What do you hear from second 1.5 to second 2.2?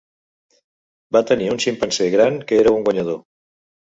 un ximpanzé